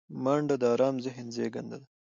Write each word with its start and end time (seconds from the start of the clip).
منډه 0.23 0.55
د 0.61 0.63
آرام 0.73 0.95
ذهن 1.05 1.27
زیږنده 1.35 1.77
ده 1.81 1.87